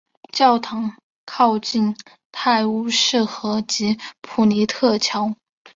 [0.33, 0.95] 教堂
[1.27, 1.95] 靠近
[2.31, 5.35] 泰晤士河及普特尼桥。